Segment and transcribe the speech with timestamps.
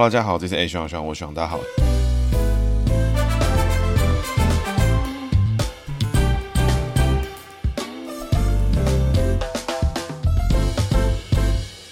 [0.00, 1.58] 大家好，这是 A 徐朗徐朗，我徐朗，大家好。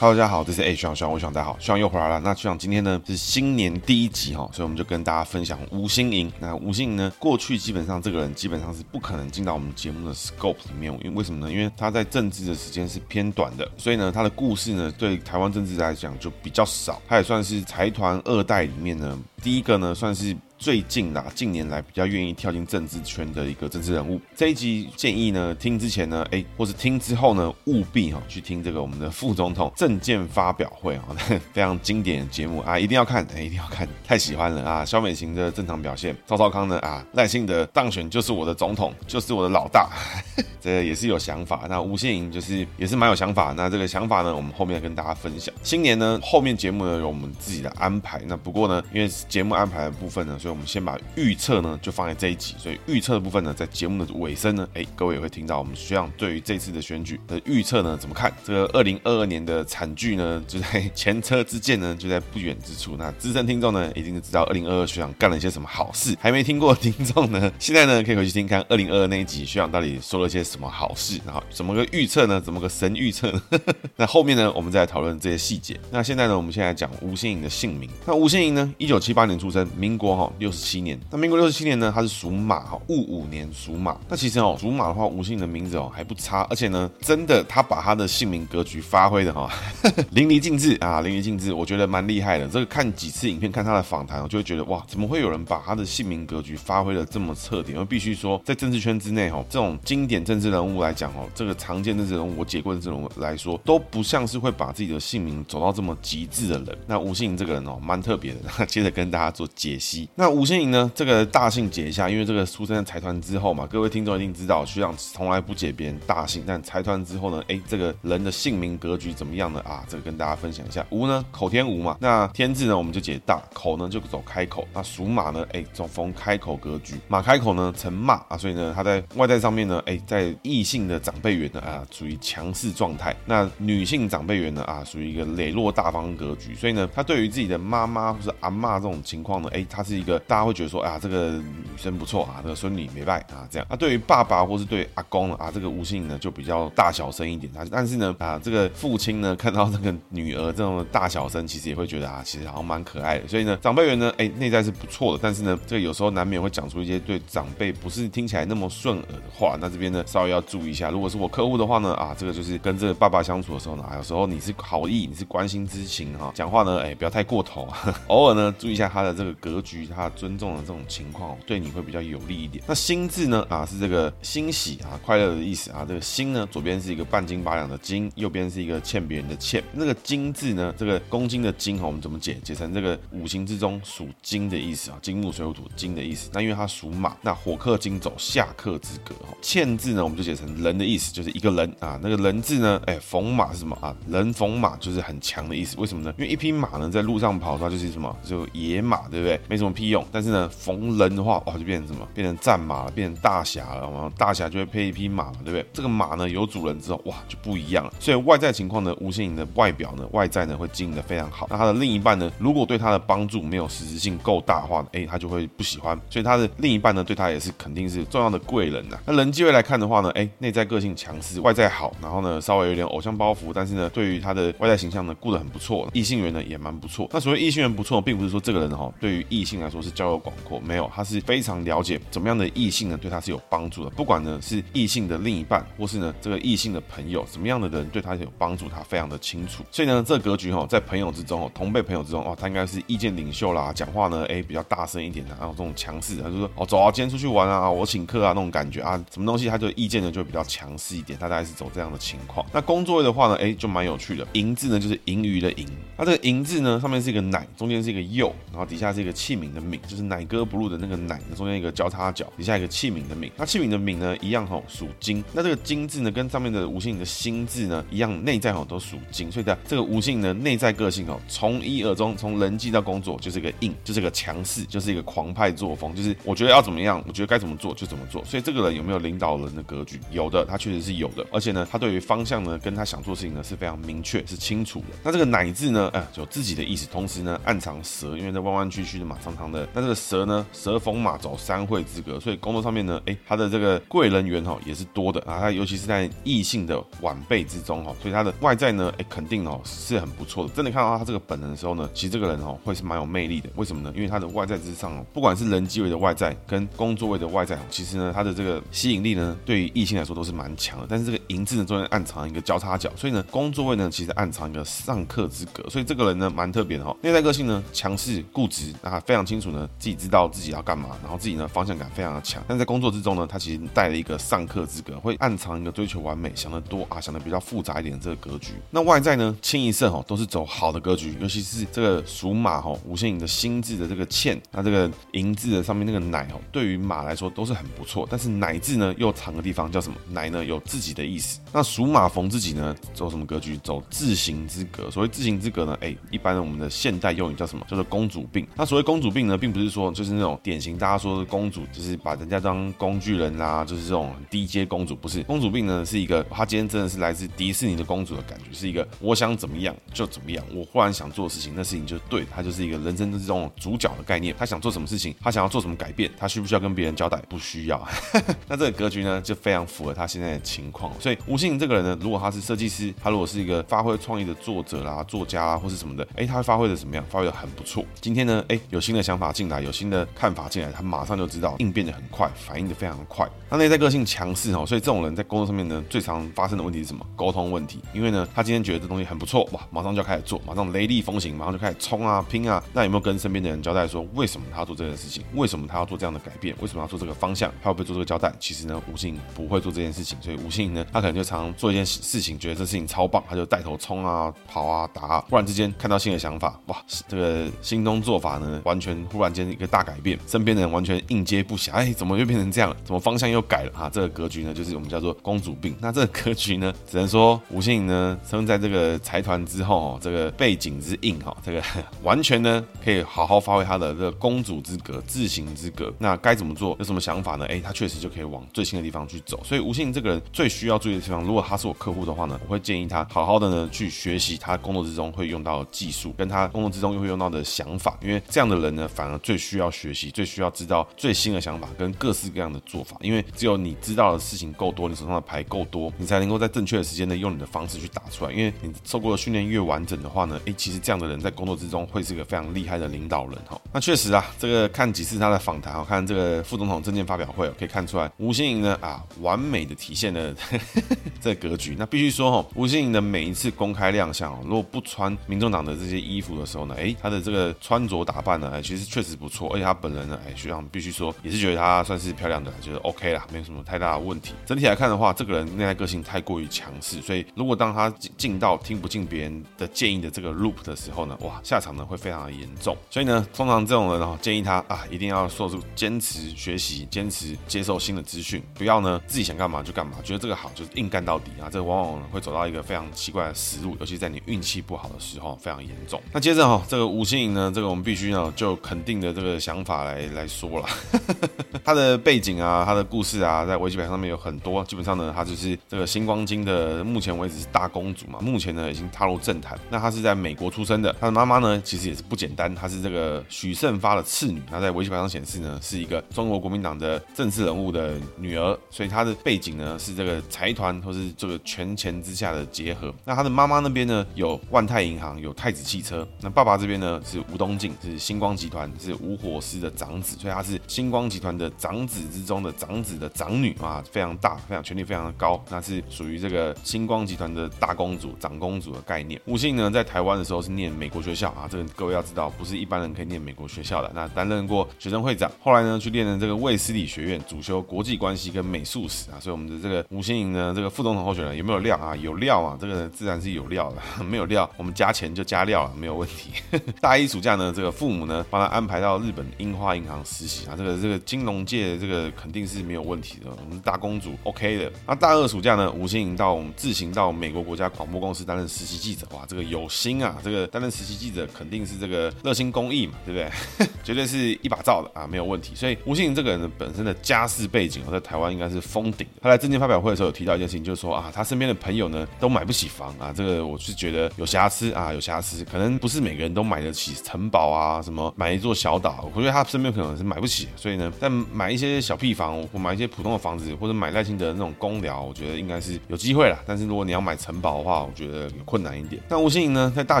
[0.04, 2.20] 大家好，这是 A 徐朗徐朗，我徐朗，大家好，徐朗又回来了。
[2.20, 6.30] 那徐朗今天呢是新年第一集哈，所以我们就跟大家分享吴欣盈。
[6.38, 11.50] 那吴欣盈呢，过去基本上这个人基本上是不可能进到我们节目的 scope 里面，因为为什么呢？
[11.50, 17.00] 因为他在政治的时间是偏短的，所以呢，他的故事呢对台湾政治来讲就比较少。
[17.08, 20.36] 他也算是财团二代里面呢第一个呢算是。
[20.64, 24.18] 最近啊，近年来比较愿意跳进政治圈的一个政治人物。
[24.34, 31.04] 这一集建议呢，听之前呢，哎，或是听之后呢，务必哈去听这个我们的副总统政见发表会啊，
[31.52, 34.82] 非常经典的节目啊，一定要看，哎，一定要看，太喜欢了啊！
[34.86, 39.90] 萧美琴的正常表现，赵少康呢啊，赖清德当选就是我的总统，就是我的老大，
[40.62, 41.66] 这也是有想法。
[41.68, 43.52] 那吴欣盈就是也是蛮有想法。
[43.54, 45.54] 那这个想法呢，我们后面跟大家分享。
[45.62, 48.18] 新年呢，后面节目呢有我们自己的安排。
[48.26, 50.53] 那不过呢，因为节目安排的部分呢，所以。
[50.54, 58.32] 我们先把预测呢就放在这一集，所以预测的部分呢，在节目的尾声呢，哎，各位也会听到我们学长对于这次的选举的预测呢怎么看？
[58.44, 62.96] 这个二零二二年的惨剧呢，就在前车之鉴呢，就在不远之处。
[62.96, 72.40] 那资深听众呢，一定知道二零二二学长干了一些什么好事；还没听过的听众呢，现在呢可以回去听看二零二二那一集学长到底说了些什么好事，然后怎么个预测呢？
[72.40, 73.42] 怎么个神预测呢？
[73.96, 75.76] 那后面呢，我们再来讨论这些细节。
[75.90, 77.90] 那现在呢，我们现在讲吴欣盈的姓名。
[78.06, 80.30] 那吴欣盈呢，一九七八年出生，民国哈。
[80.44, 83.98] 六十七年，那民国六十七年呢，他是属马哈，戊午年属马。
[84.10, 89.48] 那其实哦，属马的话，吴姓的名字哦还不差，而且呢，真的他把他的姓名格局发挥的哈
[90.12, 92.46] 淋漓尽致啊，淋漓尽致，我觉得蛮厉害的。
[92.46, 97.72] 这个看几次影片，看他的访谈，我就会觉得哇，怎么会有人把他的姓名格局发挥的这么彻底？
[97.72, 106.78] 因为必须说，在政治圈之内哈，这种经典政治人物来讲哦，这个常见政治人物，我解过的这种来说，都不像是会把自己的姓名走到这么极致的人。
[106.86, 108.40] 那吴姓这个人哦，蛮特别的。
[108.58, 110.08] 那接着跟大家做解析。
[110.14, 110.90] 那吴欣盈呢？
[110.94, 119.60] 这个大姓解一下，因为这个出生在财团之后嘛，各位听众一定知道，学长从来不解别人大姓，但财团之后呢，哎，这个人的姓名格局怎么样呢？
[119.60, 120.84] 啊，这个跟大家分享一下。
[120.90, 140.98] 吴呢，口天吴嘛，那天字呢，我们就解大，口呢就走开口，那属马呢，哎，走逢开口格局，马开口呢成骂啊，所以呢，他在外在上面呢，哎，在异性的长辈缘呢啊，属于强势状态，那女性长辈缘呢啊，属于一个磊落大方格局，所以呢，他对于自己的妈妈或者阿嬷这种情况呢，哎，他是一个大家会觉得说，啊。
[141.04, 153.28] 这个女生不错啊，这个孙女没败啊，这样啊，对于爸爸或是对阿公啊，这个吴欣盈呢就比较大小声一点啊，但是呢啊，这个父亲呢看到这个女儿这种大小声，其实也会觉得啊，其实好像蛮可爱的。
[153.28, 159.58] 所以呢，长辈缘呢，哎，内在是不错的，但是呢，这个有时候难免会讲出一些对长辈不是听起来那么顺耳的话。
[159.60, 160.88] 那这边呢，稍微要注意一下。
[160.88, 170.74] 如果是我客户的话呢，啊，这个就是跟这个爸爸相处的时候呢，有时候你是好意，你是关心之情哈，讲话呢，哎，不要太过头啊， 偶尔呢，注意一下他的这个格局，他尊重的这种。
[170.86, 172.62] 情况对你会比较有利一点。
[172.68, 173.44] 那心字呢？
[173.48, 175.84] 啊，是这个欣喜啊，快乐的意思啊。
[175.88, 179.64] 这个心呢，左边是一个半斤八两的斤，右边是一个欠别人的欠。
[179.72, 182.38] 那个金字呢，这个公斤的斤哈，我们怎么解？
[182.44, 186.30] 解成这个五行之中属金的意思啊，金木水火土金的意思。
[186.32, 189.34] 那因为它属马，那火克金走下克之格哈。
[189.40, 191.98] 欠字呢，我们就解成人的意思，就是一个人啊。
[192.02, 193.96] 那个人字呢，哎，逢马是什么啊？
[194.06, 195.76] 人逢马就是很强的意思。
[195.78, 196.14] 为什么呢？
[196.18, 198.14] 因为一匹马呢，在路上跑的话就是什么？
[198.22, 199.40] 就野马，对不对？
[199.48, 200.04] 没什么屁用。
[200.12, 202.06] 但是呢，逢人的话，哇，就变成什么？
[202.14, 203.80] 变成战马了，变成大侠了。
[203.82, 205.64] 然后大侠就会配一匹马嘛，对不对？
[205.72, 207.92] 这个马呢，有主人之后，哇，就不一样了。
[208.00, 211.46] 所以外在情况呢，吴欣盈的外表呢，外在呢会经营的非常好。
[211.50, 215.98] 那他的另一半呢，如果对他的帮助没有实质性够大的话呢，哎，他就会不喜欢。
[216.10, 218.98] 所以他的另一半呢，对他也是肯定是重要的贵人呐。
[219.06, 227.08] 那人际位来看的话呢，哎，内在个性强势，外在好，然后呢，稍微有点偶像包袱，但是呢，对于他的外在形象呢，顾得很不错，异性缘呢也蛮不错。
[227.12, 239.62] 那所谓异性缘不错，并不是说这个人哈，对于异性来说是交友广阔，没有，他是非常了解怎么样的异性呢对他是有帮助的，不管呢是异性的另一半，或是呢这个异性的朋友，什么样的人对他有帮助，他非常的清楚。
[239.70, 252.44] 所以呢，这格局哈，在朋友之中哦，同辈朋友之中哦，他应该是意见领袖啦，讲话呢哎比较大声一点的，然后这种强势，他就说哦走啊，今天出去玩啊，我请客啊那种感觉啊，什么东西他就意见呢就比较强势一点，他大概是走这样的情况。
[252.52, 263.30] 那工作位的话呢，哎就蛮有趣的，银字呢就是盈余的盈，它这个银字呢上面是一个乃，中间是一个右，然后底下是一个器皿的，就是奶哥不入的那个乃，中间一个交叉角，底下一个器皿的皿。
[263.36, 278.24] 那器皿的皿呢一样吼属金，那这个金字呢跟上面的吴信的辛字呢一样，内在吼都属金，所以在这个吴信呢内在个性哦，从一而终，从人际到工作就是一个硬，就是一个强势，就是一个狂派作风，就是我觉得要怎么样，我觉得该怎么做就怎么做。
[278.24, 280.00] 所以这个人有没有领导人的格局？
[280.10, 284.86] 有的，他确实是有的，而且呢，他对于方向呢跟他想做事情呢是非常明确，是清楚的。
[285.02, 289.63] 那这个乃字呢，哎，有自己的意思，同时呢暗藏蛇，因为在弯弯曲曲的嘛，长长的。
[289.72, 295.38] 那这个蛇呢，蛇逢马走三会之格，所以工作上面呢，哎，他的这个贵人缘哈也是多的啊。
[295.40, 300.52] 他尤其是在异性的晚辈之中哈，所以他的外在呢，哎，肯定哦是很不错的。
[300.52, 303.48] 真的看到他这个本人的时候呢，其实这个人哦会是蛮有魅力的。
[303.56, 303.92] 为什么呢？
[303.94, 310.86] 因为他的外在之上哦，不管是人机位的外在跟工作位的外在，其实呢，他的这个吸引力呢，对于异性来说都是蛮强的。
[310.88, 315.68] 但是这个银字呢，中间暗藏一个交叉角，所以呢，工作位呢，其实暗藏一个上克之格。
[315.68, 316.96] 所以这个人呢，蛮特别的哈。
[317.00, 322.42] 内在个性呢，强势固执，啊，非常清楚呢，自己知道自己要干嘛，然后自己呢方向感非常的强。
[322.46, 328.52] 但在工作之中呢，他其实带了一个上克之格，会暗藏一个追求完美、想得多啊，想得比较复杂一点的这个格局。
[328.70, 338.06] 那外在呢，清一色哦，都是走好的格局，尤其是这个属马哈，吴信盈的心字的这个欠，那这个银字的上面那个乃哈，对于马来说都是很不错。
[338.10, 339.96] 但是乃字呢，又藏个地方叫什么？
[340.10, 341.40] 乃呢有自己的意思。
[341.52, 343.56] 那属马逢自己呢，走什么格局？
[343.58, 344.90] 走自行之格。
[344.90, 347.64] 所谓自行之格呢，哎，一般我们的现代用语叫什么？
[347.68, 348.46] 叫做公主病。
[348.54, 354.94] 那所谓公主病呢，并不是说就是那种典型大家说的公主，就是把人家当工具人啊，就是这种低阶公主。
[354.94, 364.34] 不是公主病呢，是一个她今天真的是来自迪士尼的公主的感觉，是一个我想怎么样就怎么样，我忽然想做的事情，那事情就对，她就是一个人生的这种主角的概念。
[364.38, 367.20] 她想做什么事情，她想要做什么改变，她需不需要跟别人交代？
[367.28, 367.86] 不需要。
[368.48, 370.92] 那这个格局呢，就非常符合她现在的情况。
[371.00, 377.04] 所以吴信盈这个人呢，如果他是设计师，他如果是一个发挥创意的作者啦、作家啦，或是什么的，哎，他会发挥的怎么样？
[377.08, 377.84] 发挥的很不错。
[378.00, 383.28] 今天呢，哎，有新的想法进来，有新的看法进来，他马上就知道应变的很快，反应的非常的快。
[383.48, 387.06] 他内在个性强势哦，所以这种人在工作上面呢，最常发生的问题是什么？
[387.14, 387.80] 沟通问题。
[387.92, 392.62] 因为呢，他今天觉得这东西很不错，哇，马上就要开始做，马上雷厉风行，马上就开始冲啊拼啊。
[392.72, 395.22] 那有没有跟身边的人交代说，为什么他要做这件事情？
[395.34, 396.54] 为什么他要做这样的改变？
[396.60, 397.52] 为什么要做这个方向？
[397.62, 398.32] 他会不会做这个交代？
[398.40, 406.76] 其实呢，吴信不会做这件事情，所以吴信呢，他可能就常常做一件事情，觉得这事情超棒，他就带头冲啊跑啊打啊，忽然之间看到新的想法，哇，
[407.06, 412.76] 这个新东做法呢，完全忽然间一个大改变，身边的人完全应接不暇，哎，怎么又变成这样了？
[412.84, 413.88] 怎么方向又改了啊？
[413.88, 415.76] 这个格局呢，就是我们叫做公主病。
[415.80, 421.62] 那这个格局呢，只能说吴信盈呢，生在这个财团之后，这个背景之硬哈，这个
[422.02, 425.92] 完全呢可以好好发挥他的这个公主之格、自行之格。
[425.98, 426.74] 那该怎么做？
[426.80, 427.46] 有什么想法呢？
[427.46, 429.40] 哎，他确实就可以往最新的地方去走。
[429.44, 437.96] 所以吴信盈这个人最需要注意的地方，如果他是我客户的话呢，我会建议他好好的呢去学习他工作之中会用到的技术，跟他工作之中又会用到的想法。
[438.02, 442.96] 因为这样的人呢，反而最需要学习，最需要知道最新的想法跟各式各样的做法。
[443.00, 448.32] 因为只有你知道的事情够多，你手上的牌够多，你才能够在正确的时间内用你的方式去打出来。
[448.32, 453.60] 因为你受过的训练越完整的话呢，诶，其实这样的人在工作之中会是一个非常厉害的领导人哈。
[453.72, 460.34] 那确实啊，这个看几次他的访谈，我看这个副总统证件发表会，可以看出来吴信盈呢啊，完美的体现了
[461.20, 461.74] 这格局。
[461.78, 469.50] 那必须说哈，吴信盈的每一次公开亮相哦，如果不穿民众党的这些衣服的时候呢，诶，他的这个穿着打扮呢，其实确实不错。
[469.52, 474.34] 而且他本人呢，哎，学长必须说也是觉得他算是漂亮的，觉得 OK 啦，没有什么太大的问题。
[474.46, 482.76] 整体来看的话，这个人内在个性太过于强势，所以如果当他进到听不进别人的建议的这个 loop 的时候呢，哇，下场呢会非常的严重。
[482.88, 496.00] 所以呢，通常这种人哦，建议他啊，一定要做出坚持学习、坚持接受新的资讯，不要呢自己想干嘛就干嘛，觉得这个好就硬干到底啊，这往往会走到一个非常奇怪的死路，尤其在你运气不好的时候，非常严重。
[496.12, 500.68] 那接着哈，这个吴信盈呢，这个我们必须呢就肯定的这个想法来来说了，
[501.64, 509.58] 他的背景啊，他的故事啊，在维基百科上面有很多，基本上呢，他就是这个星光金的目前为止是大公主嘛，目前呢已经踏入政坛。
[509.70, 514.42] 那他是在美国出生的，他的妈妈呢其实也是不简单，她是这个许胜发的次女。
[514.50, 522.92] 那在维基百科上显示呢，是一个中国国民党的政治人物的女儿，所以她的背景呢是这个财团或是这个权钱之下的结合。
[523.04, 526.06] 那他的妈妈那边呢有万泰银行，有太子汽车。
[526.20, 539.20] 那爸爸这边呢是吴东进，是星光集团是吴火狮的长子，所以他是星光集团的长子之中的长子的长女啊，非常大，非常权力非常的高，那是属于这个星光集团的大公主、长公主的概念。
[539.26, 543.90] 吴欣盈呢，在台湾的时候是念美国学校啊，这个各位要知道，不是一般人可以念美国学校的。
[543.94, 549.20] 那担任过学生会长，后来呢去念了这个卫斯理学院，主修国际关系跟美术史啊。
[549.20, 551.94] 所以我们的这个吴欣盈呢，这个副总统候选人有没有料啊？
[551.96, 553.82] 有料啊，这个自然是有料的。
[554.04, 556.30] 没有料，我们加钱就加料了，没有问题。
[556.80, 563.26] 大一暑假呢，这个父母呢帮他安安排到日本樱花银行实习啊，这个这个金融界这个肯定是没有问题的。
[563.44, 564.72] 我们大公主 OK 的。
[564.86, 573.68] 那大二暑假呢，吴欣盈到我们自行到美国国家广播公司担任实习记者，哇，这个有心啊，这个担任实习记者肯定是这个热心公益嘛，对不对？
[573.84, 575.54] 绝对是一把照的啊，没有问题。
[575.54, 579.20] 所以吴欣盈这个人呢，本身的家世背景在台湾应该是封顶的。
[579.20, 596.38] 他来政见发表会的时候有提到一件事情，就是说啊，他身边的朋友呢都买不起房啊，这个我是觉得有瑕疵啊，有瑕疵，可能不是每个人都买得起城堡啊，什么买一座小岛，我觉得他身边可能是买不起，所以呢，但买一些小屁房或买一些普通的房子，或者买赖清德那种公寮，我觉得应该是有机会啦。
[596.46, 599.02] 但是如果你要买城堡的话，我觉得有困难一点。
[599.08, 600.00] 那吴欣盈呢，在大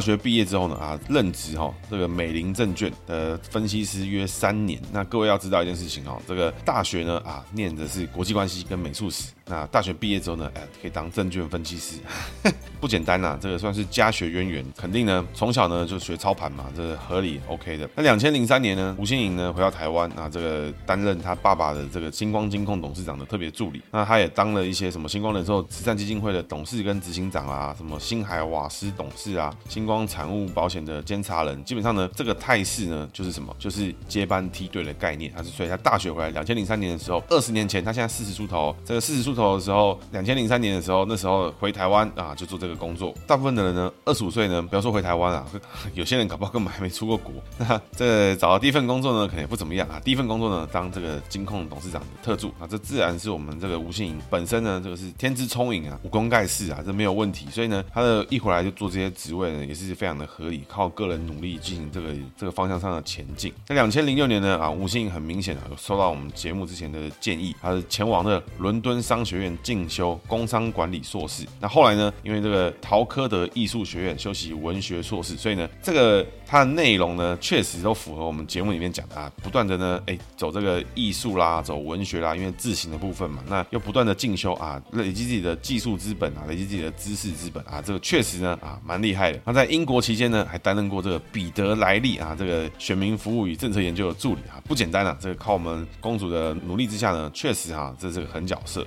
[0.00, 4.80] 学毕业之后呢，啊，任职哈这个美林证券的分析师约三年。
[4.92, 9.30] 那各位要知道一件事情哦，这个大学呢啊，念的是国际关系跟美术史。
[9.46, 11.98] 那大学毕业之后呢，哎，可以当证券分析师，
[12.80, 17.88] 不简单呐、这个算是家学渊源，肯定呢，从小呢就学操盘嘛，这个合理 OK 的。
[17.94, 23.82] 那两千零三年呢，吴新颖呢回到台湾啊，这个担任他爸爸的这个星光金控董事长的特别助理。
[23.90, 31.62] 那他也当了一些什么星光人寿慈善基金会的董事跟执行长啊，什么星海瓦斯董事啊，星光产物保险的监察人。
[31.64, 35.30] 基本上呢，这个态势呢就是什么，就是接班梯队的概念。
[35.36, 43.14] 他是所以他大学回来，两千零三年的时候，二十年前，他现在四十出头，这个四十出头的时候，两千零三年的时候，那时候回台湾啊，就做这个工作。
[43.26, 45.46] 大部分的人呢，二十五岁呢，不要说回台湾啊，
[45.94, 47.32] 有些人搞不好根本还没出过国。
[47.58, 50.00] 那这找到第一份工作呢，可能也不怎么样啊。
[50.04, 57.46] 第一份工作呢，当这个金控董事长的特助啊，这自然是我们这个吴信颖本身呢，这个是天资聪颖啊，武功盖世啊，这没有问题。
[57.50, 63.52] 所以呢，他的一回来就做这些职位呢，也是非常的合理，靠个人努力进行这个这个方向上的前进。
[63.66, 70.18] 那两千零六年呢，啊，吴欣盈很明显啊，有收到我们节目之前的建议，他是前往的伦敦商学院进修。
[70.26, 72.12] 工商管理硕士，那后来呢？
[72.22, 89.40] 因为这个陶科德艺术学院修习文学硕士，所以呢，这个它的内容呢，确实都符合我们节目里面讲的啊，不断的呢，哎，走这个艺术啦，走文学啦，因为字形的部分嘛，那又不断的进修啊，累积自己的技术资本啊，累积自己的知识资本啊，这个确实呢，啊，蛮厉害的。
[89.44, 98.86] 那在英国期间呢，还担任过这个彼得莱利啊，这个选民服务与政策研究的助理啊，不简单啊，这个靠我们公主的努力之下呢，确实啊，这是个狠角色。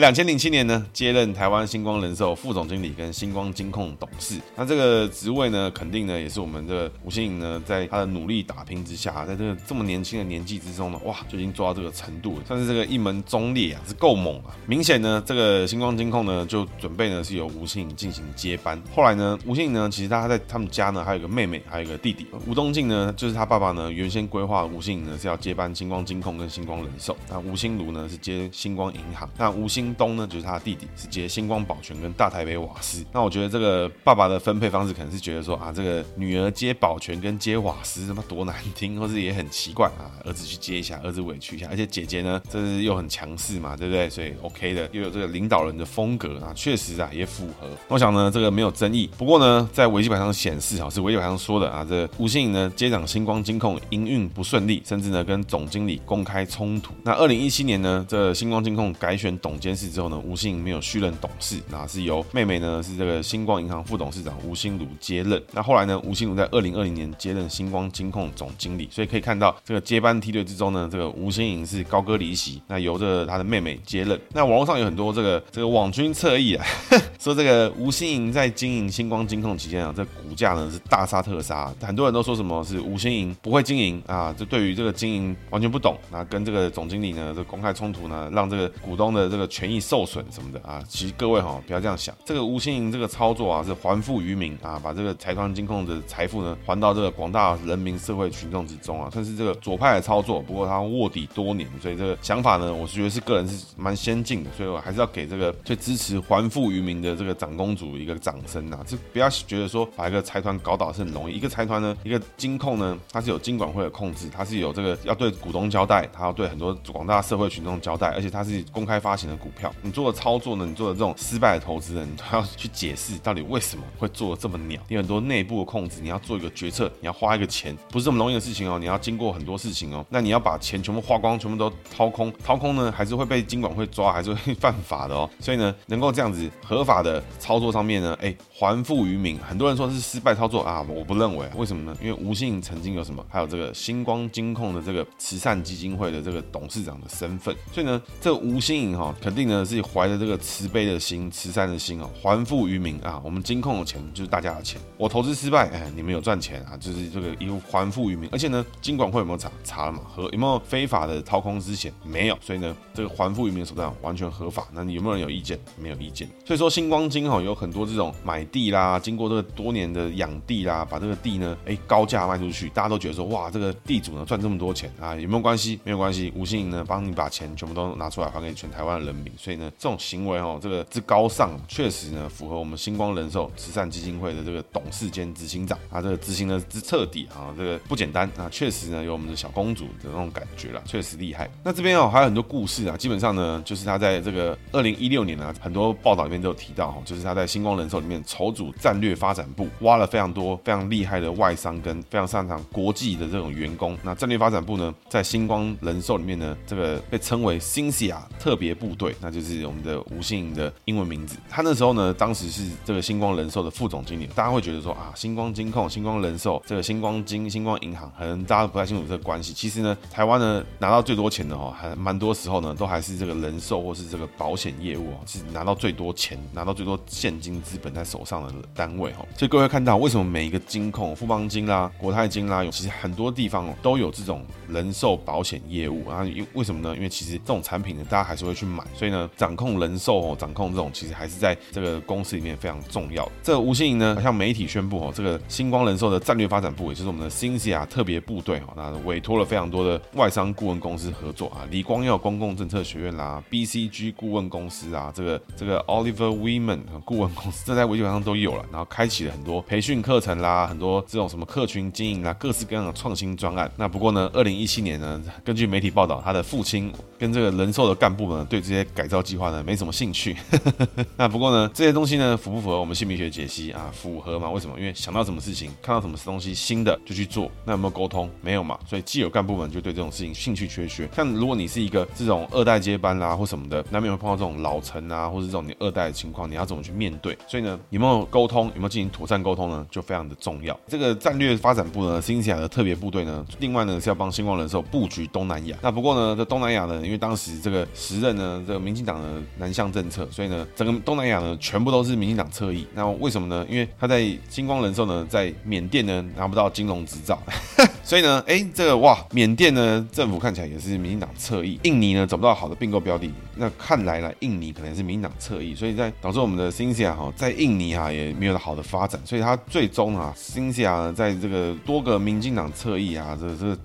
[0.00, 4.40] 两千零七年呢，接任台湾星光人寿副总经理跟星光金控董事。
[4.56, 14.50] 那这个职位呢，肯定呢也是我们这个吴欣颖呢，在他的努力打拼之下，在这个这么年轻的年纪之中呢，哇，就已经做到这个程度了，算是这个一门忠烈啊，是够猛啊！
[14.66, 18.82] 明显呢，这个星光金控呢，就准备呢是由吴欣盈进行接班。
[18.92, 22.26] 后来呢，吴欣盈呢，其实他在他们家呢，还有个妹妹，还有个弟弟。
[22.48, 27.16] 吴东进呢，就是他爸爸呢，原先规划吴欣盈呢是要接班星光金控跟星光人寿。
[27.30, 29.30] 那吴新如呢是接星光银行。
[29.38, 33.04] 那吴新新东呢，就是他的弟弟，是接星光保全跟大台北瓦斯。
[33.12, 40.08] 那我觉得这个爸爸的分配方式，可能是觉得说啊，这个女儿接保全跟接瓦斯，他妈多难听，或是也很奇怪啊。
[40.24, 44.08] 儿子去接一下，儿子委屈一下，而且姐姐呢，这是又很强势嘛，对不对？
[44.08, 47.68] 所以 OK 的，又有这个领导人的风格啊，确实啊也符合。
[47.88, 49.10] 我想呢，这个没有争议。
[49.18, 56.94] 不过呢，在维基百科上显示啊，是维基百科上说的啊，这吴欣盈呢接掌星光金控营运不顺利，甚至呢跟总经理公开冲突。
[57.02, 59.73] 那二零一七年呢，这星光金控改选董监。
[59.76, 65.42] 事之后呢，吴欣盈没有续任董事，那是由妹妹呢是这个星光银行副董事长吴心如接任。
[65.52, 74.20] 那后来呢，吴心如在二零二零年接任星光金控总经理，所以可以看到这个接班梯队之中呢，这个吴欣盈是高歌离席，那由着他的妹妹接任。
[74.32, 76.64] 那网络上有很多这个这个网军侧翼啊，
[77.18, 100.40] 说这个吴欣盈在经营星光金控期间啊，这股价呢是大杀特杀，很多人都说什么是吴欣盈不会经营啊，这对于这个经营完全不懂，那跟这个总经理呢这公开冲突呢，让这个股东的这个权益受损什么的啊，其实各位哈不要这样想，这个吴欣盈这个操作啊是还富于民啊，把这个财团金控的财富呢还到这个广大人民社会群众之中啊，算是这个左派的操作。
[100.40, 108.80] 不过他卧底多年，所以这个想法呢，我是觉得是个人是蛮先进的，所以我还是要给这个最支持还富于民的这个长公主一个掌声啊！
[108.84, 119.38] 就不要觉得说把一个财团搞倒是很容易，一个财团呢，一个金控呢，它是有金管会的控制，它是有这个要对股东交代，它要对很多广大社会群众交代，而且它是公开发行的。
[119.44, 124.80] 股票，你做的操作呢，你做的这种失败的投资人，你都要去解释到底为什么会做的这么鸟。
[124.88, 128.78] 你很多内部的控制，你要做一个决策，你要花一个钱，不是这么容易的事情哦。
[128.78, 130.04] 你要经过很多事情哦。
[130.08, 135.28] 那你要把钱全部花光，全部都掏空，掏空呢，还是会被金管会抓，还是会犯法的哦。
[135.38, 139.38] 所以呢，能够这样子合法的操作上面呢，哎，还富于民。
[139.38, 141.46] 很多人说是失败操作啊，我不认为。
[141.56, 141.96] 为什么呢？
[142.00, 153.20] 因为吴欣盈曾经有什么，还有这个星光金控的这个慈善基金会的这个董事长的身份，所以呢，这个吴欣盈哈，定呢是怀着这个慈悲的心、慈善的心哦，还富于民啊。
[153.24, 158.30] 我们金控的钱就是大家的钱，我投资失败，哎，你们有赚钱啊，就是这个一路还富于民。
[158.32, 159.50] 而且呢，金管会有没有查？
[159.64, 160.00] 查了嘛？
[160.08, 161.92] 和有没有非法的掏空之嫌？
[162.04, 162.38] 没有。
[162.40, 164.68] 所以呢，这个还富于民的手段完全合法。
[164.72, 165.58] 那你有没有人有意见？
[165.76, 166.28] 没有意见。
[166.44, 175.80] 所以说，星光金哈有很多这种买地啦，经过这个多年的养地啦，把这个地呢，哎，高价卖出去，大家都觉得说，哇，这个地主呢赚这么多钱啊，有没有关系？
[175.82, 176.32] 没有关系。
[176.36, 191.50] 吴欣盈呢，帮你把钱全部都拿出来还给全台湾的人所以呢，这种行为哦，这个之高尚，确实呢符合我们星光人寿慈善基金会的这个董事兼执行长啊，这个执行的之彻底啊，这个不简单啊，确实呢有我们的小公主的那种感觉了，确实厉害。
[191.62, 203.96] 那这边哦还有很多故事啊，基本上呢就是他在这个二零一六年呢，很多报道里面都有提到哈，就是他在星光人寿里面筹组战略发展部，挖了非常多非常厉害的外商跟非常擅长国际的这种员工。
[204.02, 211.36] 那战略发展部呢，在星光人寿里面呢，这个被称为 Cynthia 特别部队，那就是我们的吴信盈的英文名字。
[211.48, 214.26] 他那时候呢，当时是这个星光人寿的副总经理。
[214.34, 219.52] 大家会觉得说啊，星光金控、星光人寿、这个星光金、星光银行，可能大家不太清楚这个关系。
[219.52, 229.24] 其实呢，台湾呢拿到最多钱的哈，还蛮多时候呢，都还是这个人寿或是这个保险业务哦，是拿到最多钱、拿到最多现金资本在手上的单位哈。
[229.36, 236.24] 所以各位看到，为什么每一个金控、富邦金啦、国泰金啦，有其实很多地方都有这种人寿保险业务啊？
[236.24, 236.94] 因为什么呢？
[236.96, 238.82] 因为其实这种产品呢，大家还是会去买。
[239.04, 243.30] 所以呢，掌控人寿哦，掌控这种其实还是在这个公司里面非常重要。
[243.42, 263.70] 这个吴欣盈呢，向媒体宣布哦，这个星光人寿的战略发展部，也就是我们的 Cynthia 特别部队哦，那委托了非常多的外商顾问公司合作啊，李光耀公共政策学院啦，BCG 顾问公司啊，这个这个 Oliver Wyman 顾问公司，这在微基本上都有了，然后开启了很多培训课程啦，很多这种什么客群经营啦，各式各样的创新专案。
[263.76, 270.36] 那不过呢，二零一七年呢，根据媒体报道，他的父亲跟这个人寿的干部们对这些改造计划呢没什么兴趣。
[271.16, 273.90] 那不过呢，这些东西呢符不符合我们姓名学解析啊？
[273.92, 274.50] 符合嘛？
[274.50, 274.78] 为什么？
[274.78, 277.50] 因为想到什么事情，看到什么东西新的就去做。
[277.64, 278.30] 那有没有沟通？
[278.40, 278.78] 没有嘛。
[278.88, 281.08] 所以既有干部们就对这种事情兴趣缺缺。
[281.14, 287.36] 像如果你是一个这种二代接班啦、或什么的，难免会碰到这种老臣啊，或者这种你二代的情况，你要怎么去面对？
[287.46, 288.66] 所以呢，有没有沟通？
[288.74, 289.86] 有没有进行妥善沟通呢？
[289.90, 290.78] 就非常的重要。
[290.86, 295.76] 这个战略发展部呢，新起来的特别部队呢，另外呢是要帮星光人寿布局东南亚。
[295.82, 302.86] 那不过呢，这东南亚呢，因为当时这个时任呢，这个民进党的南向政策，所以呢，整个东南亚呢全部都是民进党侧翼。
[302.94, 303.66] 那为什么呢？
[303.68, 307.40] 因为他在星光人寿呢，在缅甸呢拿不到金融执照，
[308.04, 311.80] 所以呢，哎，这个哇，缅甸呢政府看起来也是民进党侧翼。
[311.82, 323.78] 印尼呢找不到好的并购标的，那看来呢，印尼可能是民进党侧翼，所以在导致我们的新西亚哈在印尼哈也没有好的发展，所以他最终啊新西亚在这个多个民进党侧翼啊，这这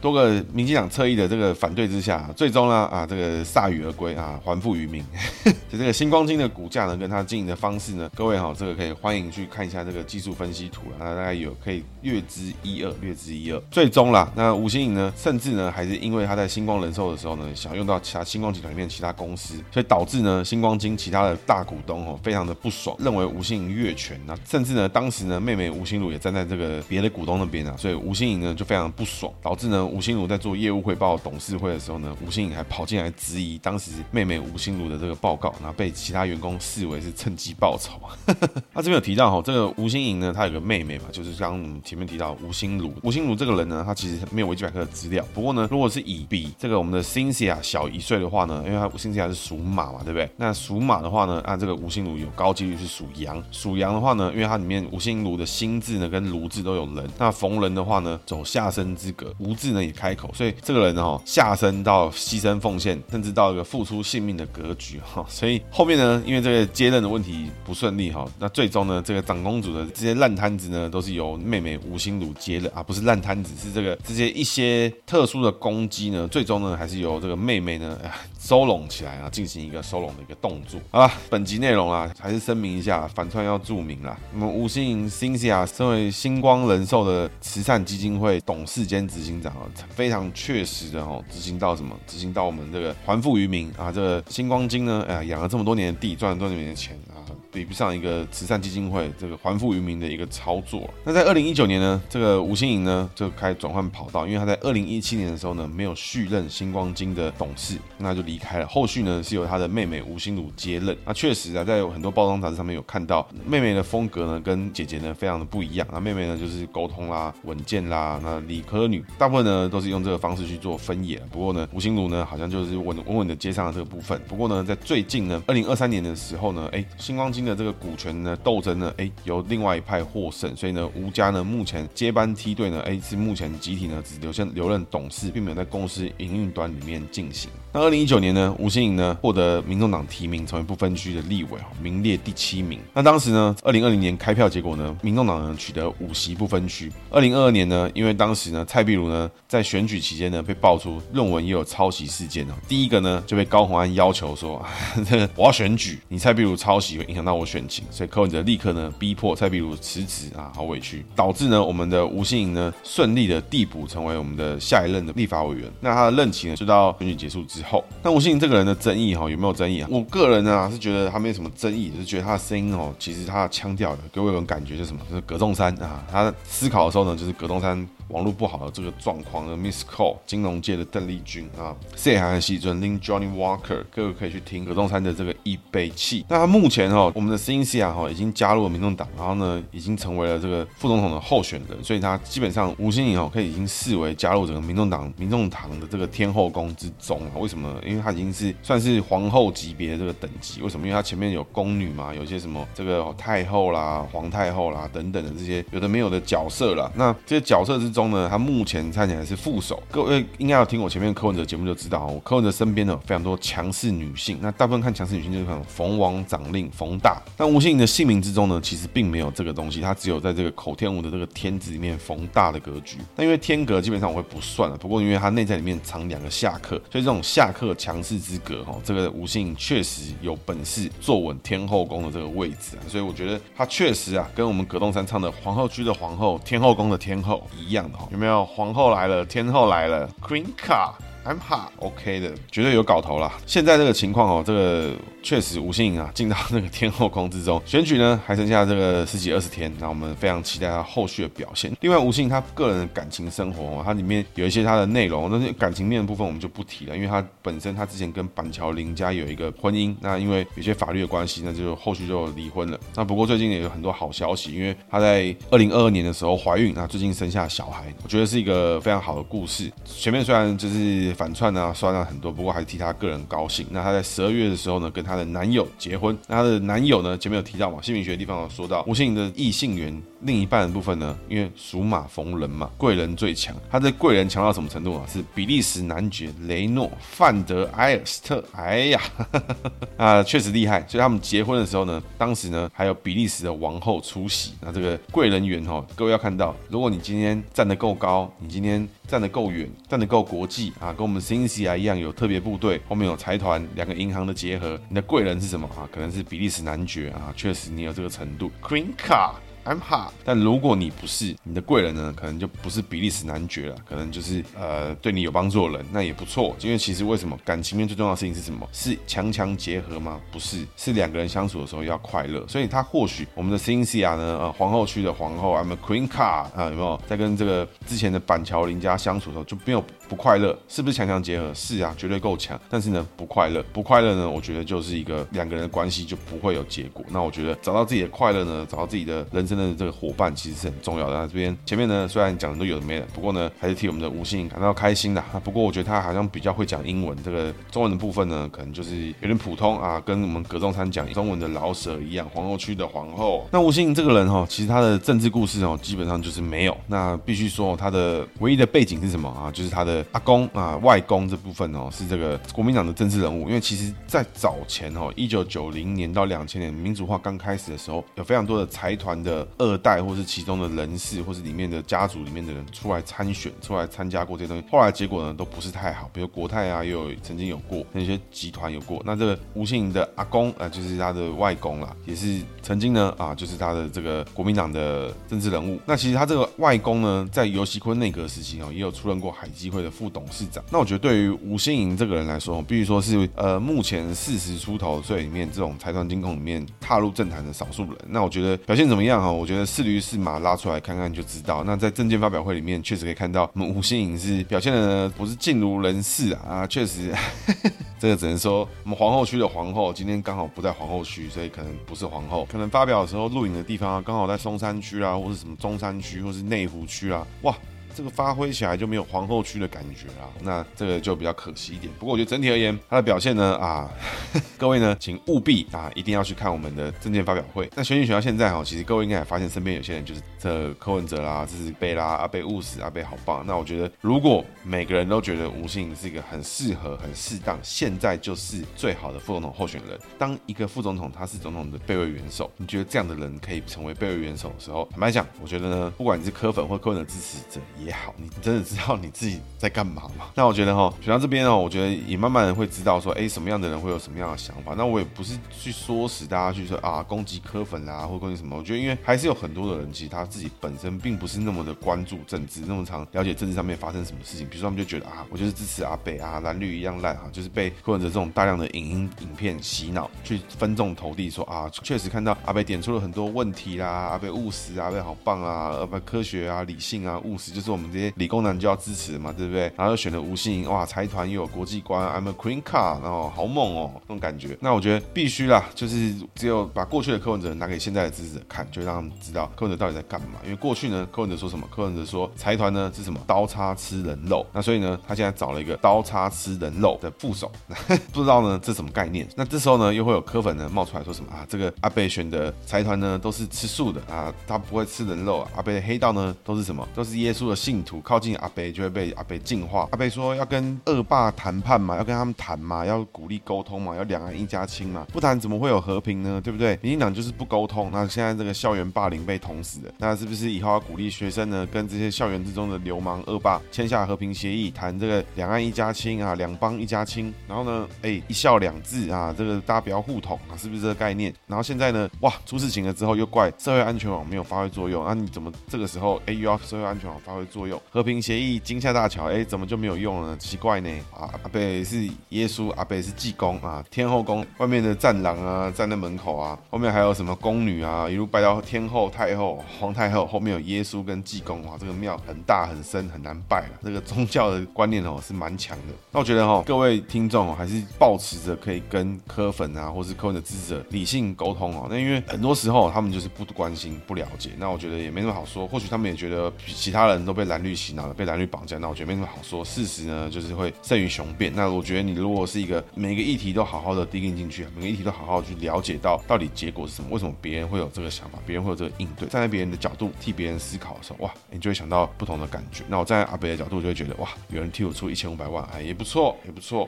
[0.00, 5.04] 多个民进党侧翼的这个反对之下，最终呢啊这个铩羽而归啊，还富于民。
[5.70, 13.62] 就这个星光金的股价呢，跟它经营的方式呢，各位哈，这个可以欢迎去看一下这个技术分析图了，那大概有可以略知一二，略知一二。
[13.70, 38.00] 最终啦，那吴欣盈呢，甚至呢还是因为他在星光人寿的时候呢，想用到其他星光集团里面其他公司，所以导致呢星光金其他的大股东哦非常的不爽，认为吴欣盈越权，那甚至呢当时呢妹妹吴欣如也站在这个别的股东那边啊，所以吴欣盈呢就非常的不爽，导致呢吴心如在做业务汇报董事会的时候呢，吴心颖还跑进来质疑当时妹妹吴心如的这个报告，然后被其他员工视为是趁机报仇。
[38.72, 42.92] 他这边有提到哈，这个吴心颖呢，她有个妹妹嘛，就是刚刚我们前面提到吴心如。
[43.02, 45.24] 吴心如这个人呢，他其实没有维基百科的资料。
[45.34, 50.28] 不过呢，如果是以比这个我们的 Cynthia 小一岁的话呢，因为他 Cynthia 是属马嘛，对不对？
[50.36, 53.42] 那属马的话呢，按这个吴心如有高几率是属羊。
[53.50, 65.24] 属羊的话呢，因为它里面吴心如的辛字呢跟庐字都有人，那逢人的话呢，走下生之格，吴字呢也开口，所以这个人呢，哈，下身到牺牲奉献，甚至到一个付出性命的格局哈。
[65.28, 77.98] 所以后面呢，因为这个接任的问题不顺利哈，那最终呢，这个长公主的这些烂摊子呢，都是由妹妹吴心如接任啊，不是烂摊子，是这个这些一些特殊的攻击呢，最终呢，还是由这个妹妹呢
[78.40, 80.80] 收拢起来啊，进行一个收拢的一个动作。
[80.90, 84.18] 好了，本集内容啊，还是声明一下，反串要注明啦。
[84.32, 91.94] 那么吴欣盈 Cynthia 身为星光人寿的慈善基金会董事兼执行长啊，非常确实的哦，执行到什么？
[92.06, 97.20] 执行到我们这个还富于民啊，这个星光金呢，哎呀，养了这么多年的地，赚了这么多年的钱啊。
[97.52, 100.88] 比不上一个慈善基金会这个还富于民的一个操作。
[101.04, 108.66] 那在二零一九年呢，这个吴欣盈呢就开始转换跑道，因为他在二零一七年的时候呢没有续任星光金的董事，那就离开了。
[108.68, 110.96] 后续呢是由他的妹妹吴心如接任。
[111.04, 115.86] 那确实啊，在有很多包装杂志上面有看到妹妹的风格呢跟姐姐呢非常的不一样。
[115.92, 121.20] 那妹妹呢就是沟通啦、稳健啦，那理科女大部分呢都是用这个方式去做分野。
[121.32, 124.20] 不过呢，吴心如呢好像就是稳稳稳的接上了这个部分。
[124.28, 127.39] 不过呢，在最近呢，二零二三年的时候呢，哎，星光金。
[127.40, 137.50] 新的这个股权呢斗争呢，哎，由另外一派获胜，所以呢，吴家呢目前接班梯队呢，哎，是目前集体呢只留下留任董事，并没有在公司营运端里面进行。
[137.72, 142.80] 那二零一九年呢，吴欣颖呢获得民众党提名成为不分区的立委，名列第七名。
[142.92, 146.92] 那当时呢，二零二零年开票结果呢，民众党呢取得五席不分区。
[147.10, 154.64] 二零二二年呢，因为当时呢，蔡壁如呢在选举期间呢被爆出论文也有抄袭事件哦，第一个呢就被高虹安要求说，
[155.36, 157.30] 我要选举，你蔡壁如抄袭会影响到。
[157.40, 165.70] 我选情，所以柯文哲立刻呢逼迫蔡壁如辞职啊，好委屈，导致呢我们的吴欣颖呢顺利的递补成为我们的下一任的立法委员。
[165.80, 167.84] 那他的任期呢就到选举结束之后。
[168.02, 169.88] 那吴欣盈这个人的争议哈有没有争议啊？
[169.90, 177.88] 我个人呢是觉得他没什么争议，就是觉得他的声音哦，其实他的腔调的给我一种感觉就是什么，就是葛仲山啊，他思考的时候呢就是葛仲山。
[178.10, 186.24] 网络不好的这个状况的 Miss Cole，金融界的邓丽君啊，谢涵西尊，Lin Johnny Walker，各位可以去听葛仲珊的这个一杯气。
[186.28, 197.30] 那他目前哈、哦，我们的 Cynthia 哈已经加入了民众党，然后呢，已经成为了这个副总统的候选人，所以他基本上吴欣颖哦可以已经视为加入整个民众党民众党的这个天后宫之中了。
[197.36, 197.80] 为什么呢？
[197.86, 200.60] 因为他已经是算是皇后级别的这个等级。
[200.62, 200.86] 为什么？
[200.86, 206.90] 因为他前面有宫女嘛，有些什么这个太后啦、皇太后啦等等的这些有的没有的角色啦。
[206.96, 207.99] 那这些角色之中。
[208.00, 209.82] 中呢，他目前看起来是副手。
[209.90, 214.38] 各位应该要听我前面柯文哲节目就知道，我柯文哲身边呢有非常多强势女性。
[214.40, 217.20] 那大部分看强势女性就是看冯王长令冯大。
[217.36, 222.96] 但吴欣盈的姓名之中呢，其实并没有这个东西，他只有在这个口天吴的这个天字里面冯大的格局。
[223.16, 232.80] 那因为天格基本上我会不算了，不过因为他内在里面藏两个下克，所以这种下克强势之格哈，这个吴欣盈确实有本事坐稳天后宫的这个位置啊。
[232.88, 237.89] 所以我觉得他确实啊，跟我们葛东山唱的皇后区的皇后，天后宫的天后一样。
[238.10, 243.32] 有没有皇后来了，天后来了，Queen Car，I'm hot，OK 的，绝对有搞头啦。
[243.46, 244.92] 现在这个情况哦，这个。
[245.22, 251.70] 确实，吴欣盈啊进到那个天后宫之中，选举呢还剩下这个十几二十天，那我们非常期待他后续的表现。
[251.80, 262.80] 另外，吴欣盈他个人的感情生活哦，它里面有一些他的内容，但是感情面的部分我们就不提了，因为他本身他之前跟板桥林家有一个婚姻，那因为有些法律的关系，那就后续就离婚了。
[262.96, 269.70] 那不过最近也有很多好消息，因为他在二零二二年的时候怀孕，那最近生下小孩，我觉得是一个非常好的故事。
[269.84, 273.66] 前面虽然就是反串啊、酸了很多，不过还是替他个人高兴。
[273.70, 277.18] 那他在十二月的时候呢，跟她的男友结婚，那她的男友呢？
[277.18, 277.82] 前面有提到嘛？
[277.82, 283.56] 姓名学的地方有说到，吴欣颖的异性缘另一半的部分呢，因为属马逢人嘛，贵人最强。
[283.70, 285.04] 他的贵人强到什么程度啊？
[285.08, 288.44] 是比利时男爵雷诺范德埃尔斯特。
[288.52, 289.00] 哎呀，
[289.96, 290.86] 啊，确实厉害。
[290.86, 294.52] 所以他们结婚的时候呢，当时呢还有比利时的王后出席。
[294.60, 305.40] 那这个贵人缘哈，各位要看到，如果你今天站得够高，你今天站得够远，站得够国际啊，跟我们 Cynthia 一样有特别部队，后面有财团，两个银行的结合，你的贵人。
[305.40, 305.88] 是什么啊？
[305.90, 308.50] 可能是比利时男爵啊，确实你有这个程度。
[308.60, 309.30] Queen Car。
[309.70, 316.56] I'm hot，但如果你不是你的贵人呢，可能就不是比利时男爵了，可能就是呃对你有帮助的人，那也不错。
[316.60, 318.68] 因为其实为什么感情面最重要的事情是什么？
[318.72, 320.20] 是强强结合吗？
[320.32, 322.44] 不是，是两个人相处的时候要快乐。
[322.48, 330.58] 所以他或许我们的 Cynthia 呢，呃皇后区的皇后，I'm a Queen Car 啊，有没有在跟这个之前的板桥林家相处的时候就没有不快乐？
[330.68, 331.54] 是不是强强结合？
[331.54, 332.60] 是啊，绝对够强。
[332.68, 337.04] 但是呢，不快乐，不快乐呢，我觉得就是一个两个人的关系就不会有结果。
[337.10, 339.46] 那我觉得找到自己的快乐呢，找到自己的人。
[339.50, 341.16] 生的这个伙伴其实是很重要的。
[341.16, 345.20] 那这边前面呢，虽然讲的都有的没的，不过呢，还是替我们的吴信感到开心的。
[345.42, 352.28] 不过我觉得他好像比较会讲英文，这个中文的部分呢，可能就是有点普通啊，跟我们葛仲珊讲中文的老舍一样。
[352.32, 356.76] 皇后区的皇后，那吴信这个人哈，其实他的政治故事哦，基本上就是没有。
[356.86, 359.50] 那必须说他的唯一的背景是什么啊？
[359.50, 363.48] 就是他的阿公啊、外公这部分哦，是这个国民党的政治人物。
[363.48, 369.46] 因为其实在早前哦，一九九零年到两千年民主化刚开始的时候，有非常多的财团的。
[369.58, 376.08] 二代，或是其中的人士，或是里面的家族里面的人出来参选，出来参加过这些东西，后来结果呢都不是太好。
[376.12, 379.02] 比如国泰啊，也有曾经有过那些集团有过。
[379.04, 385.78] 那这个吴姓的阿公啊，就是他的外公啦，也是曾经呢啊，就是他的这个国民党的政治人物。
[385.84, 390.62] 那其实他这个外公呢，在游锡堃内阁时期哦，也有出任过海基会的副董事长。
[390.70, 397.94] 那我觉得对于吴欣盈这个人来说，必须说是呃，目前四十出头岁里面这种财团金控里面踏入政坛的少数人。
[398.08, 399.30] 那我觉得表现怎么样哈？
[399.30, 401.64] 我觉得是驴是马拉出来看看就知道。
[401.64, 407.14] 那在政见发表会里面，确实可以看到我们吴欣盈是表现的，不是尽如人事啊啊，确实
[407.98, 417.54] 这个只能说我们皇后区的皇后今天刚好不在皇后区，所以可能不是皇后，可能发表的时候录影的地方啊，刚好在松山区啊，或是什么中山区，或是内湖区啊，哇。
[417.94, 421.92] 这个发挥起来就没有皇后区的感觉啊，那这个就比较可惜一点。
[421.98, 423.90] 不过我觉得整体而言，他的表现呢啊，
[424.56, 427.70] 各位呢，请务必啊一定要去看我们的政见发表会。
[427.74, 433.44] 那选举选到现在哈，其实各位应该也发现身边有些人就是这柯文哲啦，这是贝拉阿贝务实，阿贝好棒。
[433.46, 439.98] 那我觉得如果每个人都觉得吴欣盈是一个很适合、很适当，现在就是最好的副总统候选人。
[440.18, 450.26] 当一个副总统他是总统的备位元首，你觉得这样的人可以成为备位元首的时候，坦白讲，我觉得呢，不管你是柯粉或柯文哲支持者也好，你真的知道你自己在干嘛吗？
[450.34, 454.74] 那我觉得哈，选到这边哦，我觉得也慢慢的会知道说，哎，什么样的人会有什么样的想法。
[454.76, 458.56] 那我也不是去唆使大家去说啊，攻击柯粉啊，或攻击什么。
[458.56, 464.46] 我觉得因为还是有很多的人，其实他自己本身并不是那么的关注政治，那么常了解政治上面发生什么事情。
[464.46, 478.12] 比如说他们就觉得啊，我就是支持阿北啊，蓝绿一样烂啊，就是被柯文哲这种大量的影音影片洗脑，去分众投递说啊，确实看到阿北点出了很多问题啦，阿北务实，阿北好棒啊，阿北科学啊，理性啊，务实，就是我们这些。
[478.16, 479.62] 理工男就要支持嘛，对不对？
[479.76, 484.56] 然后又选了吴信，哇，财团又有国际观，I'm a Queen Card，然后好猛哦，那种感觉。
[484.60, 490.40] 那我觉得必须啦，就是只有把过去的柯文哲拿给现在的支持者看，就让他们知道柯文哲到底在干嘛。
[490.44, 491.66] 因为过去呢，柯文哲说什么？
[491.74, 493.18] 柯文哲说财团呢是什么？
[493.26, 494.44] 刀叉吃人肉。
[494.52, 497.50] 那所以呢，他现在找了一个刀叉吃人肉的副手，
[498.12, 499.26] 不知道呢这什么概念？
[499.36, 501.46] 那这时候呢，又会有柯粉呢冒出来说什么啊？
[501.48, 505.50] 这个阿贝选的财团呢都是吃素的啊，他不会吃人肉啊。
[505.56, 506.86] 阿贝的黑道呢都是什么？
[506.94, 508.00] 都是耶稣的信徒。
[508.00, 509.86] 靠近阿北就会被阿北净化。
[509.90, 515.06] 阿北说要跟恶霸谈判嘛，要跟他们谈嘛，要鼓励沟通嘛，要两岸一家亲嘛。
[515.12, 516.40] 不谈怎么会有和平呢？
[516.42, 516.78] 对不对？
[516.82, 517.90] 民进党就是不沟通。
[517.92, 527.32] 那现在这个校园霸凌被捅死了，那是不是以后要鼓励学生呢，跟这些校园之中的流氓恶霸签下和平协议，谈这个两岸一家亲啊，两邦一家亲。
[527.46, 531.32] 然后呢，哎，一校两制啊，这个大家不要互捅啊，是不是这个概念？
[531.46, 537.80] 然后现在呢，哇，出事情了之后又怪社会安全网没有发挥作用，那、你怎么这个时候哎又要社会安全网发挥作用？
[537.90, 540.36] 和平协议金厦大桥，哎，怎么就没有用了呢？
[540.38, 540.90] 奇怪呢！
[541.14, 553.80] 啊，阿北是耶稣，阿北是济公啊，天后宫外面的战狼啊，站在门口啊，后面还有什么宫女啊，一路拜到天后、太后、皇太后，后面有耶稣跟济公，哇，这个庙很大很深，很难拜了。
[553.82, 555.94] 这个宗教的观念哦是蛮强的。
[556.10, 561.86] 那我觉得哈，各位听众，还是保持着可以跟科粉啊，或是科文的支持者理性沟通哦。
[561.90, 565.66] 那因为很多时候他们就是不关心、不了解，那我觉得也没什么好说。
[565.66, 568.76] 或许他们也觉得其他人都被被蓝绿洗脑了，被蓝绿绑架。
[568.76, 571.50] 那我觉得没什么好说，事实呢就是会胜于雄辩。
[571.56, 582.84] 那我觉得你如果是一个每个议题都好好的钉进去，每个议题都好好去了解到到底结果是什么，为什么别人会有这个想法，别人会有这个应对，站在别人的角度替别人思考的时候，哇，你就会想到不同的感觉。
[582.88, 586.86] 那我站在阿北的角度就会觉得，哇，有人替我出一千五百万，哎，也不错，也不错。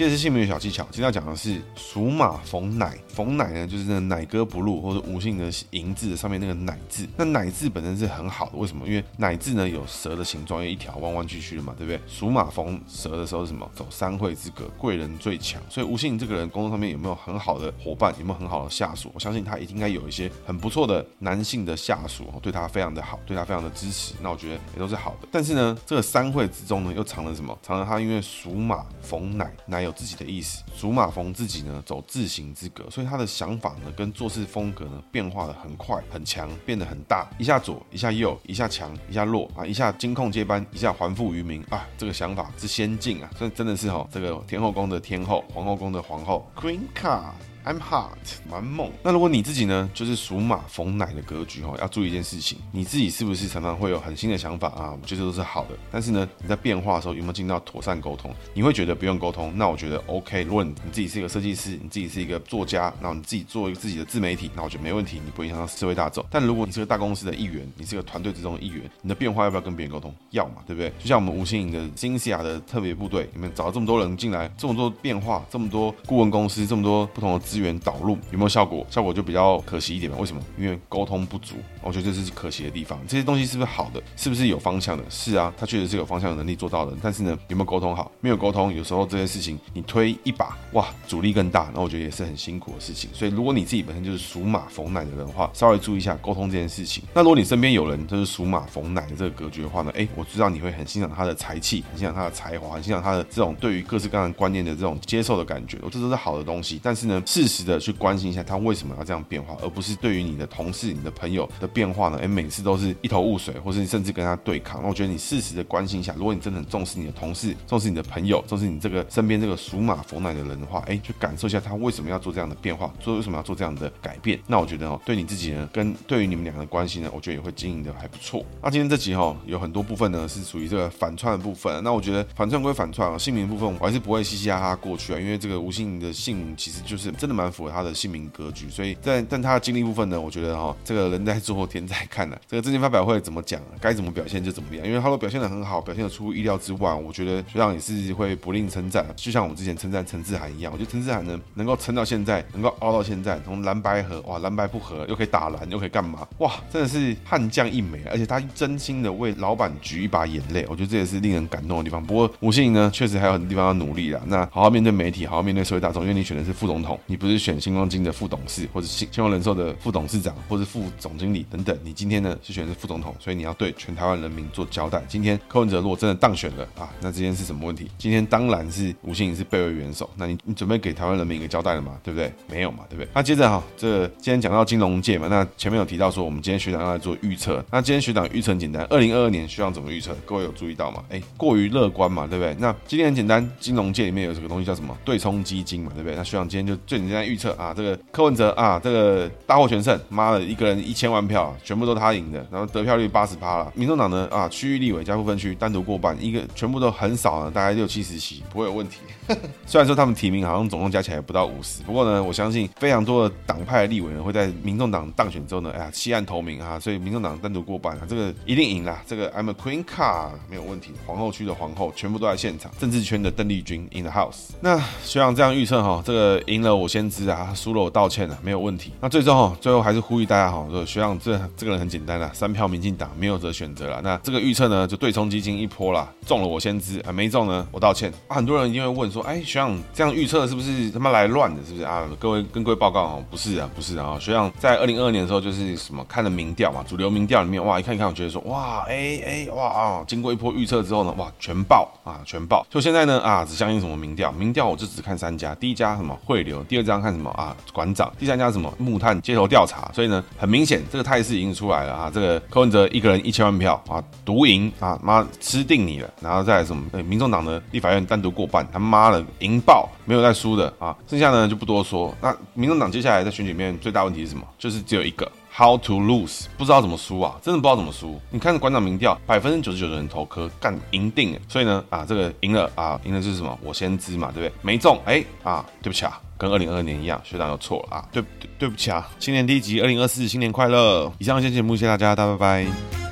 [0.00, 0.82] 这是姓名的小技巧。
[0.84, 7.06] 今天要讲的是属马逢乃，逢乃呢就是那奶哥不入或者吴姓的银字的上面那个乃字。
[7.18, 8.88] 那乃字本身是很好的，为什么？
[8.88, 12.00] 因为乃字呢有蛇的形状，有一条弯弯曲曲的嘛，对不对？
[12.08, 13.70] 属马逢蛇的时候是什么？
[13.74, 15.60] 走三会之格，贵人最强。
[15.68, 18.10] 所以吴姓这个人工作上面有没有很好的伙伴？
[18.18, 19.10] 有没有很好的下属？
[19.12, 24.14] 我相信他一定应该有一些很不错的男性的下属，对他非常的好，对他非常的支持。
[24.22, 25.28] 那我觉得也都是好的。
[25.30, 27.54] 但是呢，这个三会之中呢又藏了什么？
[27.60, 29.89] 藏了他因为属马逢乃，乃有。
[29.92, 47.49] 自己的意思，属马逢自己呢，走自行之格，所以他的想法呢，跟做事风格呢，变化的很快很强，变得很大，一下左，一下右，一下强，一下弱啊，一下金控接班，一下还富于民啊，这个想法之先进啊，所以真的是哈，这个天后宫的天后，皇后宫的皇后，Queen Card。
[47.64, 48.16] I'm hot，
[48.50, 48.90] 蛮猛。
[49.02, 54.96] 那如果你自己呢，就是属马逢奶的格局哈，要注意一件事情，你自己是不是常常会有很新的想法啊？
[55.00, 55.76] 我觉得都是好的。
[55.90, 58.34] 但是呢，你在变化的时候有没有尽到妥善沟通？
[58.54, 60.42] 你会觉得不用沟通，那我觉得 OK。
[60.44, 66.24] 如果你自己是一个设计师，你自己是一个作家，那你自己做一个自己的自媒体，那我觉得没问题，你不影响到社会大众。
[66.30, 70.14] 但如果你是个大公司的一员，你是个团队之中的一员，你的变化要不要跟别人沟通？
[70.30, 70.90] 要嘛，对不对？
[70.98, 78.86] 就像我们吴欣盈的新西亚的特别部队里面找了这么多人进来，这么多变化，这么多顾问公司，这么多不同的资源导入有没有效果？
[78.88, 80.16] 效果就比较可惜一点嘛。
[80.20, 80.40] 为什么？
[80.56, 83.00] 因为沟通不足，我觉得这是可惜的地方。
[83.08, 84.00] 这些东西是不是好的？
[84.16, 85.02] 是不是有方向的？
[85.10, 86.96] 是啊，他确实是有方向的能力做到的。
[87.02, 88.12] 但是呢，有没有沟通好？
[88.20, 93.10] 没有沟通，有时候这些事情你推一把，哇，阻力更大，那我觉得也是很辛苦的事情。
[93.12, 97.02] 所以如果你自己本身就是属马逢奶的人的话，稍微注意一下沟通这件事情。
[97.12, 106.78] 那如果你身边有人就是属马逢奶的这个格局的话呢，哎，我知道你会很欣赏他的才气，很欣赏他的才华，很欣赏他的这种对于各式各样的观念的这种接受的感觉，我这都是好的东西。
[106.82, 114.82] 但是呢，是适时的去关心一下他为什么要这样变化，而不是对于你的同事、你的朋友的变化呢，哎，每次都是一头雾水，或是甚至跟他对抗。
[114.82, 124.38] 那我觉得你适时的关心一下，如果你真的很重视你的同事、重视你的朋友、重视你这个身边这个属马逢奶的人的话，哎，去感受一下他为什么要做这样的变化，做为什么要做这样的改变。
[124.46, 128.44] 那我觉得哦，对你自己呢，跟对于你们两个的关系呢，我觉得也会经营的还不错。
[128.62, 131.82] 那今天这集哈，有很多部分呢是属于这个反串的部分。
[131.82, 138.68] 那我觉得反串归反串啊，姓名部分我还是不会嘻嘻哈哈过去啊，因为这个吴姓的姓名其实就是真的蛮符合他的姓名格局。
[138.68, 144.86] 所以在但他的经历部分呢，我觉得哈，这个人在做天在看呢、这个政见发表会怎么讲，该怎么表现就怎么样。
[144.86, 149.06] 因为他都表现的很好，表现的出乎意料之外，我觉得学长也是会不吝称赞。
[149.16, 156.26] 就像我们之前称赞陈志涵一样，我觉得陈志涵呢能够撑到现在，能够熬到现在，从蓝白合哇蓝白不合，又可以打蓝，又可以干嘛？
[156.38, 162.04] 哇，真的是悍将一枚，而且他真心的为老板举一把眼泪，我觉得这也是令人感动的地方。
[162.04, 164.20] 不过吴信呢，确实还有很多地方要努力啦。
[164.26, 171.78] 那好好面对媒体，好好面对社会大众，因为你选的是副总统，你不是选新光金的副董事，或者新新光人寿的副董事长，或者副总经理等等。
[171.84, 175.04] 你今天呢是选的是副总统，所以你要对全台湾人民做交代。
[175.06, 177.90] 今天柯文哲如果真的当选了啊，那这件是什么问题？
[177.98, 181.98] 今天当然是吴姓是备位元首，那你你准备给台湾人民一个交代了吗？
[182.02, 182.32] 对不对？
[182.48, 183.08] 没有嘛，对不对？
[183.14, 190.16] 那接着哈，这、今天讲到金融界嘛，那前面有提到说我们今天学长要来做预测，那今天学长预测很简单，二零二二年学长怎么预测？
[190.24, 191.04] 各位有注意到吗？
[191.10, 192.56] 哎，过于乐观嘛，对不对？
[192.58, 194.96] 那今天很简单，金融界里面有这个东西叫什么？
[195.04, 196.16] 对冲基金嘛，对不对？
[196.16, 203.72] 那学长今天就最现在预测啊，这个柯文哲啊，这个大获全胜，妈的，一个人一千万票，全部都他赢的，然后得票率八十趴了。
[203.74, 208.98] 民众党呢啊，区域立委加不分区单独过半，一个全部都很少了，大概六七十席，不会有问题。
[209.66, 219.02] 虽然说他们提名好像总共加起来不到五十，不过呢，我相信非常多的党派立委呢会在民众党当选之后呢，哎呀弃暗投明啊，所以民众党单独过半啊，这个一定赢啦。
[219.06, 224.50] 这个 I'm a Queen car 没有问题，皇后区的皇后全部都在现场，政治圈的邓丽君 in the house。
[224.60, 228.92] 那学长这样预测哈，这个赢了我先知啊，输了我道歉啊，没有问题。
[229.00, 234.00] 那最终哈，最后还是呼吁大家哈，说学长这这个人很简单啦，三票民进党没有得选择了。
[234.02, 238.12] 那这个预测呢，就对冲基金一波啦，中了我先知啊，没中呢我道歉。
[238.28, 241.60] 啊，很多人一定会问说，哎，学长这样预测是不是他妈来乱的？
[241.64, 242.08] 是不是啊？
[242.18, 244.18] 各位跟各位报告哦，不是啊，不是啊。
[244.20, 252.66] 学长在二零二二年的时候就是什么看了民调嘛，主流民调里面哇，一看一看，我觉得说哇，哎哎哇啊，经过一波预测之后呢，哇，全爆啊，全爆。
[252.70, 254.30] 就现在呢啊，只相信什么民调？
[254.32, 259.90] 民调我就只看三家，第一家什么汇流，第二家看什么啊馆长，第三家什么木炭街头调查。
[259.94, 266.10] 所以呢，很明显这个态势已经出来了啊，这个柯文哲一个人一千万票啊，独赢啊，妈吃定你了。
[266.20, 266.82] 然后再什么？
[266.92, 270.96] 哎，民众党的立法院单独过半，他妈赢爆，没有再输的啊。
[271.06, 272.14] 剩下呢就不多说。
[272.20, 274.44] 那民众党接下来在选举里面最大问题是什么？
[274.58, 275.30] 就是只有一个。
[275.52, 276.44] How to lose？
[276.56, 278.20] 不知道怎么输啊，真的不知道怎么输。
[278.30, 281.40] 你看馆长民调，百分之九十九的人投柯，干赢定了。
[281.48, 283.58] 所以呢，啊，这个赢了啊，赢的是什么？
[283.62, 284.52] 我先知嘛，对不对？
[284.62, 288.22] 没中，哎啊，对不起啊，跟二零二二年一样，学长又错了啊，对
[288.60, 291.12] 对不起啊，新年第一集，二零二四新年快乐。
[291.18, 293.09] 以上这些节目，谢谢大家，大家拜拜。